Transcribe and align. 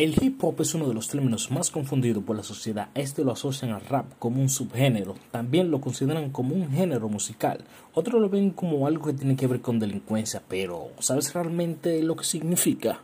El 0.00 0.14
hip 0.18 0.42
hop 0.42 0.62
es 0.62 0.74
uno 0.74 0.88
de 0.88 0.94
los 0.94 1.08
términos 1.08 1.50
más 1.50 1.70
confundidos 1.70 2.24
por 2.24 2.34
la 2.34 2.42
sociedad. 2.42 2.88
Este 2.94 3.22
lo 3.22 3.32
asocian 3.32 3.72
al 3.72 3.82
rap 3.82 4.06
como 4.18 4.40
un 4.40 4.48
subgénero. 4.48 5.14
También 5.30 5.70
lo 5.70 5.82
consideran 5.82 6.30
como 6.30 6.54
un 6.54 6.70
género 6.70 7.10
musical. 7.10 7.62
Otros 7.92 8.18
lo 8.18 8.30
ven 8.30 8.52
como 8.52 8.86
algo 8.86 9.04
que 9.04 9.12
tiene 9.12 9.36
que 9.36 9.46
ver 9.46 9.60
con 9.60 9.78
delincuencia, 9.78 10.42
pero 10.48 10.88
¿sabes 11.00 11.34
realmente 11.34 12.02
lo 12.02 12.16
que 12.16 12.24
significa? 12.24 13.02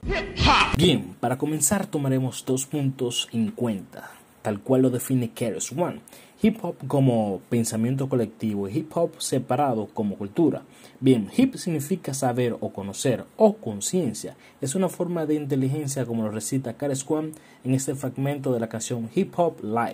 Bien, 0.78 1.14
para 1.20 1.36
comenzar 1.36 1.86
tomaremos 1.86 2.42
dos 2.46 2.64
puntos 2.64 3.28
en 3.30 3.50
cuenta, 3.50 4.12
tal 4.40 4.60
cual 4.60 4.80
lo 4.80 4.88
define 4.88 5.32
Keres 5.32 5.72
One. 5.72 6.00
Hip 6.42 6.58
hop 6.62 6.76
como 6.86 7.40
pensamiento 7.48 8.10
colectivo 8.10 8.68
y 8.68 8.76
hip 8.78 8.94
hop 8.94 9.12
separado 9.18 9.88
como 9.94 10.16
cultura. 10.16 10.64
Bien, 11.00 11.30
hip 11.34 11.54
significa 11.56 12.12
saber 12.12 12.56
o 12.60 12.74
conocer 12.74 13.24
o 13.38 13.54
conciencia. 13.54 14.36
Es 14.60 14.74
una 14.74 14.90
forma 14.90 15.24
de 15.24 15.34
inteligencia 15.34 16.04
como 16.04 16.24
lo 16.24 16.30
recita 16.30 16.74
Kares 16.74 17.04
Kwan 17.04 17.32
en 17.64 17.74
este 17.74 17.94
fragmento 17.94 18.52
de 18.52 18.60
la 18.60 18.68
canción 18.68 19.08
Hip 19.14 19.32
Hop 19.38 19.62
Live. 19.62 19.92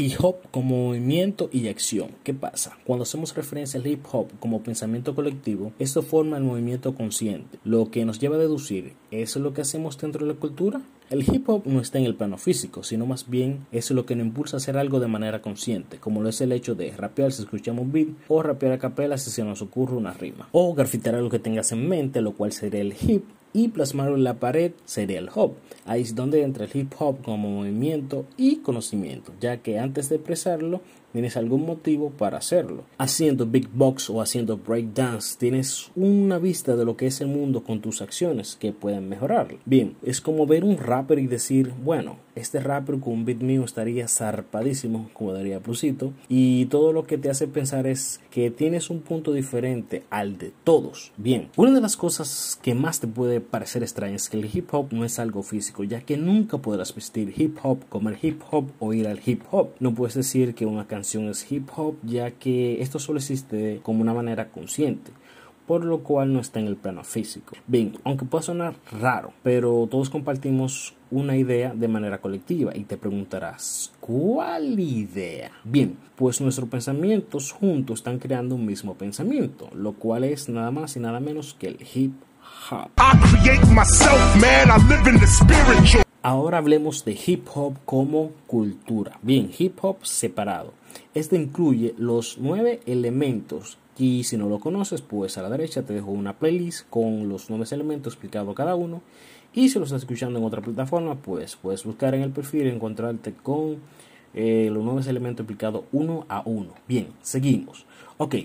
Hip 0.00 0.18
hop 0.20 0.36
como 0.50 0.88
movimiento 0.88 1.48
y 1.52 1.68
acción. 1.68 2.10
¿Qué 2.24 2.34
pasa? 2.34 2.78
Cuando 2.84 3.04
hacemos 3.04 3.34
referencia 3.34 3.78
al 3.78 3.86
hip 3.86 4.04
hop 4.10 4.28
como 4.40 4.62
pensamiento 4.62 5.14
colectivo, 5.14 5.72
esto 5.78 6.02
forma 6.02 6.36
el 6.36 6.42
movimiento 6.42 6.96
consciente, 6.96 7.58
lo 7.62 7.90
que 7.90 8.04
nos 8.04 8.18
lleva 8.18 8.36
a 8.36 8.40
deducir, 8.40 8.94
¿eso 9.12 9.38
es 9.38 9.42
lo 9.42 9.54
que 9.54 9.60
hacemos 9.60 9.96
dentro 9.98 10.26
de 10.26 10.34
la 10.34 10.38
cultura? 10.40 10.80
El 11.10 11.22
hip 11.22 11.48
hop 11.48 11.62
no 11.64 11.80
está 11.80 11.98
en 11.98 12.04
el 12.04 12.14
plano 12.14 12.36
físico, 12.36 12.82
sino 12.82 13.06
más 13.06 13.30
bien 13.30 13.66
es 13.72 13.90
lo 13.90 14.04
que 14.04 14.14
nos 14.14 14.26
impulsa 14.26 14.56
a 14.56 14.58
hacer 14.58 14.76
algo 14.76 15.00
de 15.00 15.08
manera 15.08 15.40
consciente, 15.40 15.96
como 15.96 16.20
lo 16.20 16.28
es 16.28 16.38
el 16.42 16.52
hecho 16.52 16.74
de 16.74 16.90
rapear 16.90 17.32
si 17.32 17.42
escuchamos 17.42 17.86
un 17.86 17.92
beat, 17.92 18.08
o 18.28 18.42
rapear 18.42 18.72
a 18.72 18.78
capela 18.78 19.16
si 19.16 19.30
se 19.30 19.42
nos 19.42 19.62
ocurre 19.62 19.96
una 19.96 20.12
rima, 20.12 20.50
o 20.52 20.74
grafitar 20.74 21.14
algo 21.14 21.30
que 21.30 21.38
tengas 21.38 21.72
en 21.72 21.88
mente, 21.88 22.20
lo 22.20 22.32
cual 22.32 22.52
sería 22.52 22.82
el 22.82 22.92
hip, 23.00 23.24
y 23.54 23.68
plasmarlo 23.68 24.16
en 24.16 24.24
la 24.24 24.34
pared 24.34 24.72
sería 24.84 25.18
el 25.18 25.30
hop. 25.34 25.52
Ahí 25.86 26.02
es 26.02 26.14
donde 26.14 26.42
entra 26.42 26.66
el 26.66 26.76
hip 26.76 26.92
hop 26.98 27.22
como 27.22 27.48
movimiento 27.48 28.26
y 28.36 28.56
conocimiento, 28.56 29.32
ya 29.40 29.56
que 29.56 29.78
antes 29.78 30.10
de 30.10 30.16
expresarlo 30.16 30.82
tienes 31.18 31.36
algún 31.36 31.66
motivo 31.66 32.10
para 32.10 32.38
hacerlo. 32.38 32.84
Haciendo 32.96 33.44
big 33.44 33.68
box 33.72 34.08
o 34.08 34.20
haciendo 34.22 34.56
break 34.56 34.94
dance, 34.94 35.36
tienes 35.36 35.90
una 35.96 36.38
vista 36.38 36.76
de 36.76 36.84
lo 36.84 36.96
que 36.96 37.08
es 37.08 37.20
el 37.20 37.26
mundo 37.26 37.64
con 37.64 37.80
tus 37.80 38.02
acciones 38.02 38.54
que 38.54 38.72
pueden 38.72 39.08
mejorarlo. 39.08 39.58
Bien, 39.64 39.96
es 40.04 40.20
como 40.20 40.46
ver 40.46 40.62
un 40.62 40.76
rapper 40.76 41.18
y 41.18 41.26
decir, 41.26 41.72
bueno, 41.82 42.18
este 42.36 42.60
rapper 42.60 43.00
con 43.00 43.14
un 43.14 43.24
beat 43.24 43.40
mío 43.40 43.64
estaría 43.64 44.06
zarpadísimo, 44.06 45.10
como 45.12 45.34
diría 45.34 45.58
Pusito, 45.58 46.12
y 46.28 46.66
todo 46.66 46.92
lo 46.92 47.02
que 47.02 47.18
te 47.18 47.30
hace 47.30 47.48
pensar 47.48 47.88
es 47.88 48.20
que 48.30 48.52
tienes 48.52 48.90
un 48.90 49.00
punto 49.00 49.32
diferente 49.32 50.04
al 50.10 50.38
de 50.38 50.52
todos. 50.62 51.10
Bien, 51.16 51.48
una 51.56 51.72
de 51.72 51.80
las 51.80 51.96
cosas 51.96 52.56
que 52.62 52.76
más 52.76 53.00
te 53.00 53.08
puede 53.08 53.40
parecer 53.40 53.82
extraña 53.82 54.14
es 54.14 54.28
que 54.28 54.36
el 54.36 54.48
hip 54.52 54.72
hop 54.72 54.92
no 54.92 55.04
es 55.04 55.18
algo 55.18 55.42
físico, 55.42 55.82
ya 55.82 56.00
que 56.00 56.16
nunca 56.16 56.58
podrás 56.58 56.94
vestir 56.94 57.34
hip 57.36 57.58
hop, 57.64 57.88
comer 57.88 58.16
hip 58.22 58.40
hop 58.52 58.70
o 58.78 58.92
ir 58.92 59.08
al 59.08 59.20
hip 59.26 59.42
hop. 59.50 59.70
No 59.80 59.92
puedes 59.92 60.14
decir 60.14 60.54
que 60.54 60.64
una 60.64 60.86
canción 60.86 61.07
es 61.14 61.50
hip 61.50 61.68
hop, 61.76 61.96
ya 62.02 62.30
que 62.32 62.82
esto 62.82 62.98
solo 62.98 63.18
existe 63.18 63.80
como 63.82 64.02
una 64.02 64.14
manera 64.14 64.48
consciente 64.50 65.12
por 65.68 65.84
lo 65.84 65.98
cual 65.98 66.32
no 66.32 66.40
está 66.40 66.60
en 66.60 66.66
el 66.66 66.76
plano 66.76 67.04
físico. 67.04 67.54
Bien, 67.66 67.98
aunque 68.02 68.24
pueda 68.24 68.42
sonar 68.42 68.74
raro, 68.90 69.34
pero 69.42 69.86
todos 69.88 70.08
compartimos 70.08 70.94
una 71.10 71.36
idea 71.36 71.74
de 71.74 71.88
manera 71.88 72.22
colectiva 72.22 72.74
y 72.74 72.84
te 72.84 72.96
preguntarás, 72.96 73.92
¿cuál 74.00 74.80
idea? 74.80 75.52
Bien, 75.64 75.98
pues 76.16 76.40
nuestros 76.40 76.70
pensamientos 76.70 77.52
juntos 77.52 78.00
están 78.00 78.18
creando 78.18 78.54
un 78.54 78.64
mismo 78.64 78.94
pensamiento, 78.94 79.68
lo 79.74 79.92
cual 79.92 80.24
es 80.24 80.48
nada 80.48 80.70
más 80.70 80.96
y 80.96 81.00
nada 81.00 81.20
menos 81.20 81.52
que 81.52 81.68
el 81.68 81.78
hip 81.94 82.14
hop. 82.70 82.90
Ahora 86.22 86.58
hablemos 86.58 87.04
de 87.04 87.18
hip 87.26 87.46
hop 87.54 87.76
como 87.84 88.30
cultura. 88.46 89.18
Bien, 89.22 89.50
hip 89.56 89.78
hop 89.82 89.98
separado. 90.02 90.77
Este 91.14 91.36
incluye 91.36 91.94
los 91.98 92.38
nueve 92.38 92.80
elementos 92.86 93.78
y 93.98 94.24
si 94.24 94.36
no 94.36 94.48
lo 94.48 94.60
conoces, 94.60 95.02
pues 95.02 95.38
a 95.38 95.42
la 95.42 95.50
derecha 95.50 95.82
te 95.82 95.92
dejo 95.92 96.12
una 96.12 96.38
playlist 96.38 96.88
con 96.88 97.28
los 97.28 97.50
nueve 97.50 97.66
elementos 97.72 98.14
explicados 98.14 98.54
cada 98.54 98.76
uno. 98.76 99.02
Y 99.52 99.70
si 99.70 99.78
lo 99.78 99.84
estás 99.84 100.02
escuchando 100.02 100.38
en 100.38 100.44
otra 100.44 100.62
plataforma, 100.62 101.16
pues 101.16 101.56
puedes 101.56 101.84
buscar 101.84 102.14
en 102.14 102.22
el 102.22 102.30
perfil 102.30 102.66
y 102.66 102.70
encontrarte 102.70 103.34
con 103.34 103.78
eh, 104.34 104.70
los 104.72 104.84
nueve 104.84 105.02
elementos 105.08 105.44
explicados 105.44 105.82
uno 105.90 106.26
a 106.28 106.42
uno. 106.44 106.74
Bien, 106.86 107.08
seguimos. 107.22 107.86
Ok, 108.18 108.36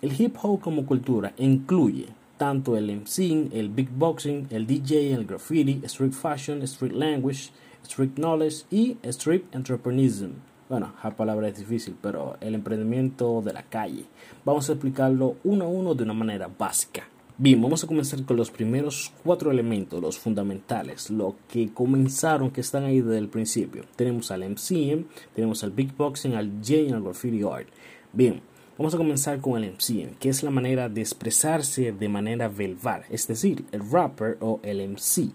el 0.00 0.20
hip 0.20 0.36
hop 0.40 0.60
como 0.60 0.86
cultura 0.86 1.34
incluye 1.36 2.06
tanto 2.38 2.76
el 2.76 2.90
MC, 2.90 3.50
el 3.52 3.68
big 3.68 3.90
boxing, 3.90 4.46
el 4.50 4.66
DJ, 4.66 5.12
el 5.12 5.26
graffiti, 5.26 5.80
street 5.84 6.12
fashion, 6.12 6.62
street 6.62 6.92
language, 6.92 7.50
street 7.82 8.14
knowledge 8.14 8.64
y 8.70 8.96
street 9.02 9.44
entrepreneurism. 9.52 10.30
Bueno, 10.66 10.94
la 11.02 11.10
palabra 11.10 11.48
es 11.48 11.58
difícil, 11.58 11.94
pero 12.00 12.38
el 12.40 12.54
emprendimiento 12.54 13.42
de 13.42 13.52
la 13.52 13.64
calle. 13.64 14.06
Vamos 14.46 14.68
a 14.68 14.72
explicarlo 14.72 15.36
uno 15.44 15.66
a 15.66 15.68
uno 15.68 15.94
de 15.94 16.04
una 16.04 16.14
manera 16.14 16.48
básica. 16.58 17.06
Bien, 17.36 17.60
vamos 17.60 17.84
a 17.84 17.86
comenzar 17.86 18.24
con 18.24 18.38
los 18.38 18.50
primeros 18.50 19.12
cuatro 19.22 19.50
elementos, 19.50 20.00
los 20.00 20.18
fundamentales, 20.18 21.10
lo 21.10 21.34
que 21.48 21.70
comenzaron, 21.74 22.50
que 22.50 22.62
están 22.62 22.84
ahí 22.84 23.00
desde 23.00 23.18
el 23.18 23.28
principio. 23.28 23.84
Tenemos 23.94 24.30
al 24.30 24.48
MCM, 24.48 25.04
tenemos 25.34 25.62
al 25.64 25.72
Big 25.72 25.94
Boxing, 25.94 26.34
al 26.34 26.50
J 26.62 26.74
y 26.76 26.92
al 26.92 27.02
Graffiti 27.02 27.42
Art. 27.42 27.68
Bien, 28.12 28.40
vamos 28.78 28.94
a 28.94 28.98
comenzar 28.98 29.40
con 29.40 29.62
el 29.62 29.72
MCM, 29.72 30.14
que 30.18 30.30
es 30.30 30.42
la 30.42 30.50
manera 30.50 30.88
de 30.88 31.02
expresarse 31.02 31.92
de 31.92 32.08
manera 32.08 32.48
verbal, 32.48 33.02
es 33.10 33.26
decir, 33.26 33.66
el 33.72 33.90
rapper 33.90 34.38
o 34.40 34.60
el 34.62 34.80
MC. 34.80 35.30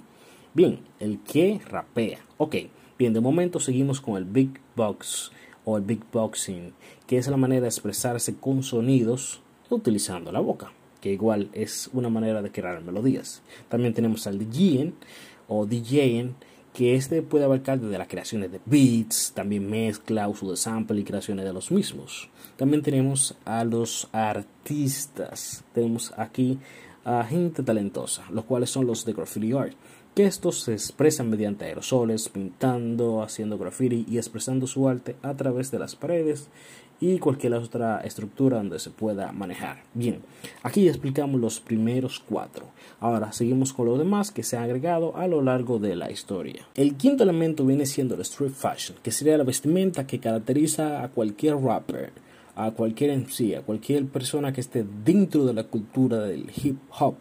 Bien, 0.56 0.80
el 1.00 1.20
que 1.20 1.62
rapea. 1.70 2.20
Ok, 2.38 2.56
Bien, 3.00 3.14
de 3.14 3.22
momento 3.22 3.62
seguimos 3.62 4.02
con 4.02 4.18
el 4.18 4.26
Big 4.26 4.60
Box 4.76 5.32
o 5.64 5.78
el 5.78 5.84
Big 5.84 6.02
Boxing, 6.12 6.74
que 7.08 7.18
es 7.18 7.30
la 7.30 7.38
manera 7.38 7.62
de 7.62 7.70
expresarse 7.70 8.36
con 8.36 8.62
sonidos 8.62 9.42
utilizando 9.70 10.34
la 10.34 10.42
boca, 10.42 10.74
que 11.00 11.14
igual 11.14 11.48
es 11.54 11.90
una 11.94 12.10
manera 12.10 12.42
de 12.42 12.52
crear 12.52 12.82
melodías. 12.82 13.42
También 13.70 13.94
tenemos 13.94 14.28
al 14.28 14.38
DJing 14.38 14.94
o 15.48 15.66
DJing, 15.66 16.36
que 16.74 16.96
este 16.96 17.22
puede 17.22 17.46
abarcar 17.46 17.80
desde 17.80 17.98
las 17.98 18.10
creaciones 18.10 18.52
de 18.52 18.60
beats, 18.66 19.32
también 19.34 19.70
mezcla, 19.70 20.28
uso 20.28 20.52
de 20.52 20.58
sample 20.58 21.00
y 21.00 21.06
creaciones 21.06 21.46
de 21.46 21.54
los 21.54 21.72
mismos. 21.72 22.30
También 22.58 22.84
tenemos 22.84 23.38
a 23.46 23.64
los 23.64 24.10
artistas. 24.12 25.64
Tenemos 25.74 26.12
aquí 26.18 26.60
a 27.06 27.24
gente 27.24 27.64
talentosa, 27.64 28.26
los 28.30 28.44
cuales 28.44 28.70
son 28.70 28.86
los 28.86 29.06
de 29.06 29.14
graffiti 29.14 29.54
art 29.54 29.74
que 30.16 30.26
estos 30.26 30.62
se 30.62 30.74
expresan 30.74 31.30
mediante 31.30 31.66
aerosoles, 31.66 32.30
pintando, 32.30 33.22
haciendo 33.22 33.58
graffiti 33.58 34.06
y 34.10 34.18
expresando 34.18 34.68
su 34.68 34.88
arte 34.90 35.16
a 35.22 35.36
través 35.36 35.72
de 35.72 35.80
las 35.80 35.96
paredes 35.96 36.50
y 37.02 37.20
cualquier 37.20 37.54
otra 37.54 38.02
estructura 38.02 38.58
donde 38.58 38.80
se 38.80 38.90
pueda 38.90 39.32
manejar. 39.32 39.84
Bien, 39.94 40.20
aquí 40.64 40.88
explicamos 40.88 41.40
los 41.40 41.60
primeros 41.60 42.20
cuatro. 42.20 42.66
Ahora 43.00 43.32
seguimos 43.32 43.74
con 43.74 43.86
los 43.88 43.98
demás 43.98 44.32
que 44.32 44.44
se 44.44 44.58
han 44.58 44.64
agregado 44.64 45.16
a 45.16 45.28
lo 45.28 45.42
largo 45.42 45.80
de 45.80 45.96
la 45.96 46.12
historia. 46.12 46.68
El 46.76 46.96
quinto 46.96 47.24
elemento 47.24 47.66
viene 47.66 47.86
siendo 47.86 48.16
el 48.16 48.22
street 48.22 48.52
fashion, 48.52 48.98
que 49.02 49.12
sería 49.12 49.38
la 49.38 49.44
vestimenta 49.44 50.06
que 50.06 50.20
caracteriza 50.20 51.04
a 51.04 51.10
cualquier 51.10 51.56
rapper, 51.58 52.12
a 52.56 52.72
cualquier 52.72 53.18
MC, 53.18 53.56
a 53.56 53.62
cualquier 53.62 54.06
persona 54.08 54.52
que 54.52 54.62
esté 54.62 54.86
dentro 55.06 55.46
de 55.46 55.54
la 55.54 55.64
cultura 55.64 56.20
del 56.20 56.52
hip 56.62 56.78
hop. 57.00 57.16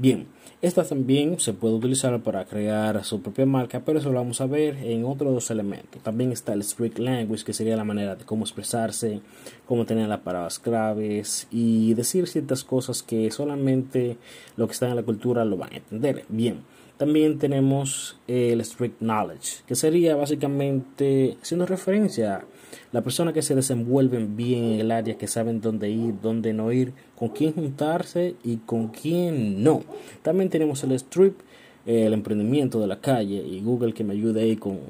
Bien, 0.00 0.28
esta 0.62 0.82
también 0.82 1.38
se 1.40 1.52
puede 1.52 1.74
utilizar 1.74 2.18
para 2.22 2.46
crear 2.46 3.04
su 3.04 3.20
propia 3.20 3.44
marca, 3.44 3.82
pero 3.84 3.98
eso 3.98 4.08
lo 4.08 4.14
vamos 4.14 4.40
a 4.40 4.46
ver 4.46 4.78
en 4.78 5.04
otros 5.04 5.34
dos 5.34 5.50
elementos. 5.50 6.02
También 6.02 6.32
está 6.32 6.54
el 6.54 6.62
street 6.62 6.96
language, 6.96 7.44
que 7.44 7.52
sería 7.52 7.76
la 7.76 7.84
manera 7.84 8.16
de 8.16 8.24
cómo 8.24 8.44
expresarse, 8.44 9.20
cómo 9.66 9.84
tener 9.84 10.08
las 10.08 10.20
palabras 10.20 10.58
claves 10.58 11.46
y 11.50 11.92
decir 11.92 12.28
ciertas 12.28 12.64
cosas 12.64 13.02
que 13.02 13.30
solamente 13.30 14.16
los 14.56 14.68
que 14.68 14.72
están 14.72 14.88
en 14.88 14.96
la 14.96 15.02
cultura 15.02 15.44
lo 15.44 15.58
van 15.58 15.74
a 15.74 15.76
entender. 15.76 16.24
Bien, 16.30 16.62
también 17.00 17.38
tenemos 17.38 18.18
el 18.28 18.60
street 18.60 18.98
knowledge, 19.00 19.62
que 19.66 19.74
sería 19.74 20.16
básicamente 20.16 21.38
haciendo 21.40 21.64
referencia 21.64 22.36
a 22.36 22.44
la 22.92 23.00
persona 23.00 23.32
que 23.32 23.40
se 23.40 23.54
desenvuelven 23.54 24.36
bien 24.36 24.64
en 24.64 24.80
el 24.80 24.90
área, 24.92 25.16
que 25.16 25.26
saben 25.26 25.62
dónde 25.62 25.88
ir, 25.88 26.20
dónde 26.20 26.52
no 26.52 26.70
ir, 26.72 26.92
con 27.16 27.30
quién 27.30 27.54
juntarse 27.54 28.34
y 28.44 28.58
con 28.58 28.88
quién 28.88 29.64
no. 29.64 29.82
También 30.20 30.50
tenemos 30.50 30.84
el 30.84 30.92
strip, 30.92 31.40
el 31.86 32.12
emprendimiento 32.12 32.78
de 32.78 32.88
la 32.88 33.00
calle 33.00 33.46
y 33.46 33.62
Google 33.62 33.94
que 33.94 34.04
me 34.04 34.12
ayude 34.12 34.42
ahí 34.42 34.56
con 34.56 34.80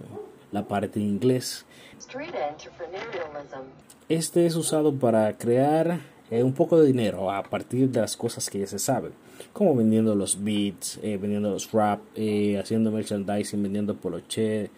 la 0.51 0.67
parte 0.67 0.99
en 0.99 1.07
inglés. 1.07 1.65
Este 4.09 4.47
es 4.47 4.57
usado 4.57 4.93
para 4.93 5.39
crear 5.39 6.01
eh, 6.31 6.43
un 6.43 6.53
poco 6.53 6.81
de 6.81 6.87
dinero 6.87 7.31
a 7.31 7.43
partir 7.43 7.91
de 7.91 8.01
las 8.01 8.17
cosas 8.17 8.49
que 8.49 8.61
ya 8.61 8.67
se 8.67 8.79
saben, 8.79 9.13
como 9.53 9.75
vendiendo 9.75 10.15
los 10.15 10.43
beats, 10.43 10.99
eh, 11.03 11.17
vendiendo 11.17 11.51
los 11.51 11.71
rap, 11.73 12.01
eh, 12.15 12.59
haciendo 12.59 12.91
merchandising, 12.91 13.63
vendiendo 13.63 13.97
poloche, 13.97 14.71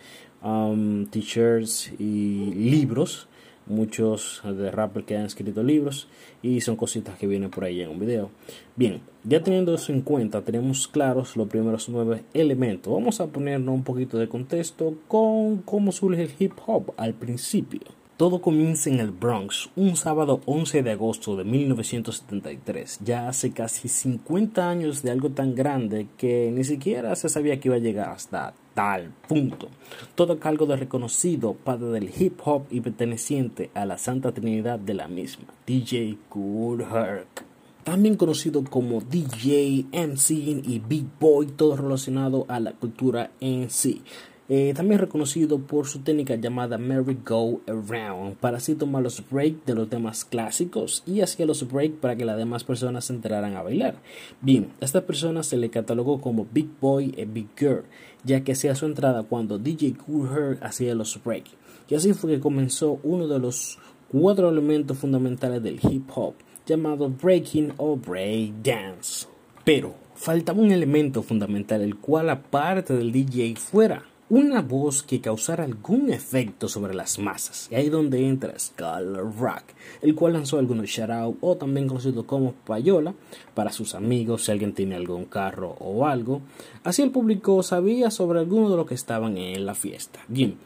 um, 0.42 1.06
t-shirts 1.06 1.92
y 1.98 2.54
libros 2.54 3.28
muchos 3.66 4.42
de 4.44 4.70
rappers 4.70 5.06
que 5.06 5.16
han 5.16 5.26
escrito 5.26 5.62
libros 5.62 6.08
y 6.42 6.60
son 6.60 6.76
cositas 6.76 7.16
que 7.18 7.26
vienen 7.26 7.50
por 7.50 7.64
ahí 7.64 7.80
en 7.80 7.90
un 7.90 7.98
video. 7.98 8.30
Bien, 8.76 9.00
ya 9.24 9.42
teniendo 9.42 9.74
eso 9.74 9.92
en 9.92 10.02
cuenta, 10.02 10.42
tenemos 10.42 10.88
claros 10.88 11.36
los 11.36 11.48
primeros 11.48 11.88
nueve 11.88 12.24
elementos. 12.34 12.92
Vamos 12.92 13.20
a 13.20 13.26
ponernos 13.26 13.74
un 13.74 13.84
poquito 13.84 14.18
de 14.18 14.28
contexto 14.28 14.94
con 15.08 15.58
cómo 15.58 15.92
surge 15.92 16.22
el 16.22 16.32
hip 16.38 16.52
hop 16.66 16.92
al 16.96 17.14
principio. 17.14 17.80
Todo 18.22 18.40
comienza 18.40 18.88
en 18.88 19.00
el 19.00 19.10
Bronx, 19.10 19.68
un 19.74 19.96
sábado 19.96 20.42
11 20.46 20.84
de 20.84 20.92
agosto 20.92 21.34
de 21.34 21.42
1973, 21.42 23.00
ya 23.02 23.26
hace 23.26 23.50
casi 23.50 23.88
50 23.88 24.70
años 24.70 25.02
de 25.02 25.10
algo 25.10 25.30
tan 25.30 25.56
grande 25.56 26.06
que 26.16 26.52
ni 26.54 26.62
siquiera 26.62 27.16
se 27.16 27.28
sabía 27.28 27.58
que 27.58 27.66
iba 27.66 27.74
a 27.74 27.80
llegar 27.80 28.10
hasta 28.10 28.54
tal 28.74 29.10
punto. 29.26 29.70
Todo 30.14 30.38
cargo 30.38 30.66
de 30.66 30.76
reconocido 30.76 31.54
padre 31.54 31.88
del 31.88 32.12
hip 32.16 32.38
hop 32.44 32.66
y 32.70 32.80
perteneciente 32.80 33.72
a 33.74 33.86
la 33.86 33.98
Santa 33.98 34.30
Trinidad 34.30 34.78
de 34.78 34.94
la 34.94 35.08
misma, 35.08 35.46
DJ 35.66 36.16
Kool 36.28 36.82
Herc. 36.82 37.44
También 37.82 38.14
conocido 38.14 38.62
como 38.62 39.00
DJ, 39.00 39.86
MC 39.90 40.30
y 40.30 40.80
Big 40.88 41.06
Boy, 41.18 41.48
todo 41.48 41.74
relacionado 41.74 42.46
a 42.46 42.60
la 42.60 42.70
cultura 42.70 43.32
en 43.40 43.68
sí. 43.68 44.02
Eh, 44.48 44.72
también 44.74 45.00
reconocido 45.00 45.60
por 45.60 45.86
su 45.86 46.00
técnica 46.00 46.34
llamada 46.34 46.76
Merry 46.76 47.16
Go 47.24 47.60
Around, 47.68 48.36
para 48.36 48.56
así 48.56 48.74
tomar 48.74 49.02
los 49.02 49.22
breaks 49.30 49.64
de 49.64 49.74
los 49.74 49.88
temas 49.88 50.24
clásicos 50.24 51.04
y 51.06 51.20
hacía 51.20 51.46
los 51.46 51.66
breaks 51.70 51.96
para 52.00 52.16
que 52.16 52.24
las 52.24 52.36
demás 52.36 52.64
personas 52.64 53.04
se 53.04 53.12
enteraran 53.12 53.56
a 53.56 53.62
bailar. 53.62 53.94
Bien, 54.40 54.72
a 54.80 54.84
esta 54.84 55.06
persona 55.06 55.44
se 55.44 55.56
le 55.56 55.70
catalogó 55.70 56.20
como 56.20 56.46
Big 56.52 56.68
Boy 56.80 57.14
y 57.16 57.24
Big 57.24 57.48
Girl, 57.56 57.84
ya 58.24 58.42
que 58.42 58.52
hacía 58.52 58.74
su 58.74 58.86
entrada 58.86 59.22
cuando 59.22 59.58
DJ 59.58 59.94
Cool 59.94 60.28
Herc 60.28 60.62
hacía 60.62 60.94
los 60.96 61.22
breaks. 61.22 61.52
Y 61.88 61.94
así 61.94 62.12
fue 62.12 62.32
que 62.32 62.40
comenzó 62.40 62.98
uno 63.04 63.28
de 63.28 63.38
los 63.38 63.78
cuatro 64.08 64.48
elementos 64.50 64.98
fundamentales 64.98 65.62
del 65.62 65.78
hip 65.82 66.10
hop, 66.14 66.34
llamado 66.66 67.08
breaking 67.08 67.74
o 67.76 67.96
break 67.96 68.54
dance. 68.62 69.26
Pero 69.64 69.94
faltaba 70.14 70.60
un 70.60 70.72
elemento 70.72 71.22
fundamental, 71.22 71.80
el 71.80 71.96
cual 71.96 72.28
aparte 72.28 72.94
del 72.94 73.12
DJ 73.12 73.54
fuera 73.56 74.11
una 74.32 74.62
voz 74.62 75.02
que 75.02 75.20
causara 75.20 75.64
algún 75.64 76.10
efecto 76.10 76.66
sobre 76.66 76.94
las 76.94 77.18
masas. 77.18 77.68
Y 77.70 77.74
ahí 77.74 77.90
donde 77.90 78.26
entra 78.26 78.58
Skull 78.58 79.18
Rock, 79.38 79.64
el 80.00 80.14
cual 80.14 80.32
lanzó 80.32 80.58
algunos 80.58 80.88
shout 80.88 81.36
o 81.42 81.56
también 81.58 81.86
conocido 81.86 82.26
como 82.26 82.52
payola 82.52 83.12
para 83.52 83.72
sus 83.72 83.94
amigos 83.94 84.44
si 84.44 84.52
alguien 84.52 84.72
tiene 84.72 84.94
algún 84.94 85.26
carro 85.26 85.76
o 85.80 86.06
algo. 86.06 86.40
Así 86.82 87.02
el 87.02 87.10
público 87.10 87.62
sabía 87.62 88.10
sobre 88.10 88.38
algunos 88.38 88.70
de 88.70 88.78
los 88.78 88.86
que 88.86 88.94
estaban 88.94 89.36
en 89.36 89.66
la 89.66 89.74
fiesta. 89.74 90.20
Bien, 90.28 90.56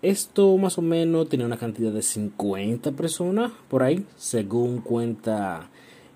esto 0.00 0.56
más 0.56 0.78
o 0.78 0.82
menos 0.82 1.28
tenía 1.28 1.44
una 1.44 1.58
cantidad 1.58 1.92
de 1.92 2.00
50 2.00 2.92
personas 2.92 3.52
por 3.68 3.82
ahí, 3.82 4.06
según 4.16 4.78
cuenta 4.78 5.68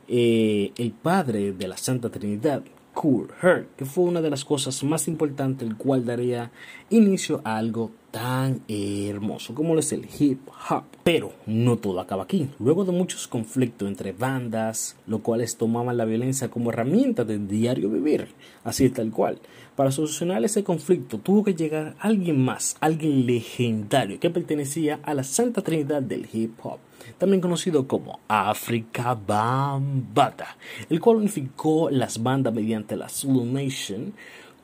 eh, 0.08 0.72
el 0.78 0.92
padre 0.92 1.52
de 1.52 1.68
la 1.68 1.76
Santa 1.76 2.08
Trinidad, 2.08 2.62
Cool 2.96 3.28
Her, 3.42 3.68
que 3.76 3.84
fue 3.84 4.04
una 4.04 4.22
de 4.22 4.30
las 4.30 4.46
cosas 4.46 4.82
más 4.82 5.06
importantes, 5.06 5.68
el 5.68 5.76
cual 5.76 6.06
daría 6.06 6.50
inicio 6.88 7.42
a 7.44 7.58
algo 7.58 7.90
tan 8.16 8.62
hermoso 8.66 9.54
como 9.54 9.74
lo 9.74 9.80
es 9.80 9.92
el 9.92 10.08
hip 10.18 10.40
hop. 10.70 10.84
Pero 11.04 11.34
no 11.44 11.76
todo 11.76 12.00
acaba 12.00 12.22
aquí. 12.22 12.48
Luego 12.58 12.86
de 12.86 12.92
muchos 12.92 13.28
conflictos 13.28 13.86
entre 13.86 14.12
bandas, 14.12 14.96
lo 15.06 15.18
cuales 15.18 15.58
tomaban 15.58 15.98
la 15.98 16.06
violencia 16.06 16.48
como 16.48 16.70
herramienta 16.70 17.24
del 17.24 17.46
diario 17.46 17.90
vivir, 17.90 18.28
así 18.64 18.88
tal 18.88 19.10
cual. 19.10 19.38
Para 19.74 19.92
solucionar 19.92 20.42
ese 20.42 20.64
conflicto 20.64 21.18
tuvo 21.18 21.44
que 21.44 21.54
llegar 21.54 21.94
alguien 21.98 22.42
más, 22.42 22.78
alguien 22.80 23.26
legendario 23.26 24.18
que 24.18 24.30
pertenecía 24.30 24.98
a 25.02 25.12
la 25.12 25.22
Santa 25.22 25.60
Trinidad 25.60 26.00
del 26.00 26.26
hip 26.32 26.58
hop 26.62 26.78
también 27.18 27.40
conocido 27.40 27.86
como 27.86 28.18
Africa 28.26 29.14
Bambata, 29.14 30.56
el 30.90 31.00
cual 31.00 31.18
unificó 31.18 31.88
las 31.88 32.20
bandas 32.20 32.52
mediante 32.52 32.96
la 32.96 33.08
Zulu 33.08 33.44
Nation, 33.44 34.12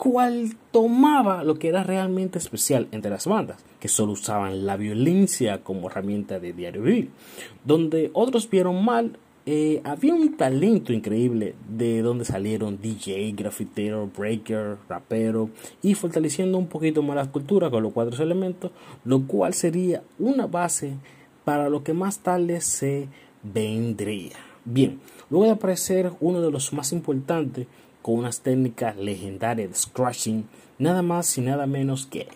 cual 0.02 0.56
tomaba 0.72 1.44
lo 1.44 1.60
que 1.60 1.69
era 1.69 1.84
realmente 1.84 2.37
especial 2.37 2.88
entre 2.90 3.12
las 3.12 3.28
bandas, 3.28 3.64
que 3.78 3.87
solo 3.87 4.14
usaban 4.14 4.66
la 4.66 4.76
violencia 4.76 5.62
como 5.62 5.88
herramienta 5.88 6.40
de 6.40 6.52
diario 6.52 6.82
vivir, 6.82 7.10
donde 7.64 8.10
otros 8.12 8.50
vieron 8.50 8.84
mal 8.84 9.16
eh, 9.46 9.81
había 9.84 10.12
un 10.12 10.37
talento 10.37 10.93
increíble 10.93 11.54
de 11.69 12.02
donde 12.02 12.25
salieron 12.25 12.81
DJ, 12.81 13.31
grafitero, 13.37 14.10
breaker, 14.16 14.76
rapero 14.88 15.50
y 15.82 15.94
fortaleciendo 15.94 16.58
un 16.58 16.66
poquito 16.66 17.00
más 17.02 17.14
la 17.14 17.31
cultura 17.31 17.70
con 17.70 17.84
los 17.84 17.93
cuatro 17.93 18.20
elementos, 18.25 18.72
lo 19.05 19.25
cual 19.28 19.55
sería 19.55 20.02
una 20.19 20.48
base 20.48 20.94
para 21.44 21.69
lo 21.69 21.84
que 21.84 21.93
más 21.93 22.19
tarde 22.19 22.60
se 22.60 23.06
vendría. 23.44 24.34
Bien, 24.64 24.98
luego 25.31 25.46
de 25.46 25.52
aparecer 25.52 26.10
uno 26.19 26.40
de 26.40 26.50
los 26.50 26.72
más 26.72 26.93
importantes 26.93 27.69
con 28.02 28.16
unas 28.16 28.40
técnicas 28.40 28.96
legendarias 28.96 29.70
de 29.70 29.75
scratching, 29.75 30.44
nada 30.78 31.02
más 31.02 31.38
y 31.38 31.40
nada 31.40 31.66
menos 31.66 32.06
que 32.06 32.28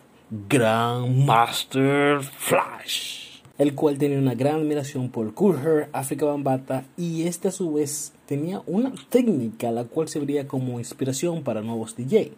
Grandmaster 0.49 2.21
Flash, 2.23 3.41
el 3.59 3.75
cual 3.75 3.99
tenía 3.99 4.19
una 4.19 4.35
gran 4.35 4.57
admiración 4.57 5.11
por 5.11 5.35
Cool 5.35 5.57
Herc, 5.57 5.89
Africa 5.93 6.25
Bambata 6.27 6.85
y 6.97 7.27
este 7.27 7.49
a 7.49 7.53
su 7.53 7.75
vez 7.75 8.13
tenía 8.27 8.63
una 8.67 8.93
técnica 9.09 9.71
la 9.71 9.85
cual 9.85 10.09
serviría 10.09 10.49
como 10.49 10.79
inspiración 10.79 11.43
para 11.43 11.61
nuevos 11.61 11.97
DJ. 11.97 12.33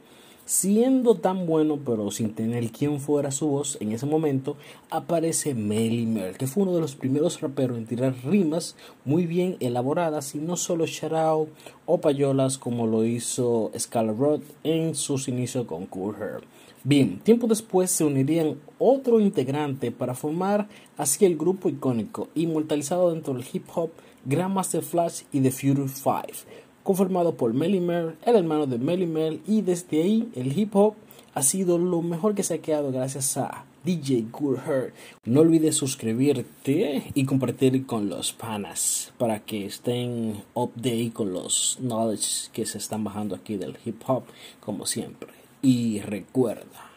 Siendo 0.48 1.14
tan 1.14 1.44
bueno, 1.44 1.78
pero 1.84 2.10
sin 2.10 2.32
tener 2.32 2.70
quien 2.70 3.00
fuera 3.00 3.30
su 3.30 3.48
voz, 3.48 3.76
en 3.82 3.92
ese 3.92 4.06
momento 4.06 4.56
aparece 4.88 5.52
Melly 5.54 6.06
Mel, 6.06 6.38
que 6.38 6.46
fue 6.46 6.62
uno 6.62 6.74
de 6.74 6.80
los 6.80 6.96
primeros 6.96 7.42
raperos 7.42 7.76
en 7.76 7.84
tirar 7.84 8.14
rimas 8.24 8.74
muy 9.04 9.26
bien 9.26 9.58
elaboradas 9.60 10.34
y 10.34 10.38
no 10.38 10.56
solo 10.56 10.86
shout 10.86 11.50
o 11.84 12.00
payolas 12.00 12.56
como 12.56 12.86
lo 12.86 13.04
hizo 13.04 13.70
Rod 13.92 14.40
en 14.64 14.94
sus 14.94 15.28
inicios 15.28 15.66
con 15.66 15.84
Cool 15.84 16.16
Herb. 16.18 16.44
Bien, 16.82 17.18
tiempo 17.18 17.46
después 17.46 17.90
se 17.90 18.04
unirían 18.04 18.56
otro 18.78 19.20
integrante 19.20 19.90
para 19.90 20.14
formar 20.14 20.66
así 20.96 21.26
el 21.26 21.36
grupo 21.36 21.68
icónico, 21.68 22.28
inmortalizado 22.34 23.12
dentro 23.12 23.34
del 23.34 23.44
hip 23.52 23.66
hop, 23.74 23.90
Grandmaster 24.24 24.82
Flash 24.82 25.24
y 25.30 25.42
The 25.42 25.50
Future 25.50 25.88
Five 25.88 26.67
conformado 26.88 27.34
por 27.34 27.52
Melly 27.52 27.80
Mel, 27.80 28.14
el 28.24 28.36
hermano 28.36 28.66
de 28.66 28.78
Melly 28.78 29.06
Mel, 29.06 29.42
y 29.46 29.60
desde 29.60 30.00
ahí 30.00 30.30
el 30.34 30.58
hip 30.58 30.74
hop 30.74 30.94
ha 31.34 31.42
sido 31.42 31.76
lo 31.76 32.00
mejor 32.00 32.34
que 32.34 32.42
se 32.42 32.54
ha 32.54 32.62
quedado 32.62 32.90
gracias 32.90 33.36
a 33.36 33.66
DJ 33.84 34.28
Cool 34.30 34.56
Her. 34.56 34.94
No 35.26 35.40
olvides 35.40 35.76
suscribirte 35.76 37.12
y 37.12 37.26
compartir 37.26 37.84
con 37.84 38.08
los 38.08 38.32
panas 38.32 39.12
para 39.18 39.40
que 39.40 39.66
estén 39.66 40.42
update 40.54 41.10
con 41.12 41.34
los 41.34 41.76
knowledge 41.78 42.48
que 42.54 42.64
se 42.64 42.78
están 42.78 43.04
bajando 43.04 43.34
aquí 43.34 43.58
del 43.58 43.76
hip 43.84 44.00
hop 44.06 44.22
como 44.58 44.86
siempre. 44.86 45.28
Y 45.60 46.00
recuerda. 46.00 46.87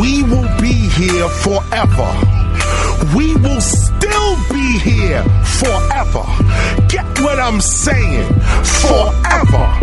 We 0.00 0.22
will 0.24 0.48
be 0.60 0.72
here 0.72 1.28
forever. 1.28 2.10
we 3.16 3.34
will 3.36 3.60
still 3.60 4.36
be 4.52 4.78
here 4.78 5.22
forever. 5.60 6.24
Get 6.88 7.06
what 7.20 7.38
I'm 7.38 7.60
saying? 7.60 8.26
Forever. 8.82 9.74